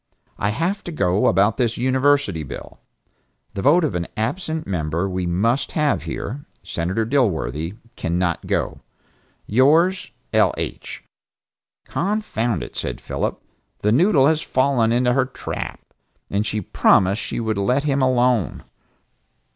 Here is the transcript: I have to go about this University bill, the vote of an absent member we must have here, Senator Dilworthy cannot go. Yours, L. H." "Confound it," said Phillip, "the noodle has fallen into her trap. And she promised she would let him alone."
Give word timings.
I 0.39 0.49
have 0.49 0.83
to 0.85 0.91
go 0.91 1.27
about 1.27 1.57
this 1.57 1.77
University 1.77 2.41
bill, 2.41 2.79
the 3.53 3.61
vote 3.61 3.83
of 3.83 3.93
an 3.93 4.07
absent 4.17 4.65
member 4.65 5.07
we 5.07 5.27
must 5.27 5.73
have 5.73 6.01
here, 6.05 6.43
Senator 6.63 7.05
Dilworthy 7.05 7.75
cannot 7.95 8.47
go. 8.47 8.81
Yours, 9.45 10.09
L. 10.33 10.55
H." 10.57 11.03
"Confound 11.85 12.63
it," 12.63 12.75
said 12.75 12.99
Phillip, 12.99 13.39
"the 13.83 13.91
noodle 13.91 14.25
has 14.25 14.41
fallen 14.41 14.91
into 14.91 15.13
her 15.13 15.25
trap. 15.27 15.79
And 16.31 16.47
she 16.47 16.61
promised 16.61 17.21
she 17.21 17.39
would 17.39 17.59
let 17.59 17.83
him 17.83 18.01
alone." 18.01 18.63